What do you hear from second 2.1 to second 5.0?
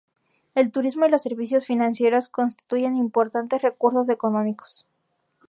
constituyen importantes recursos económicos.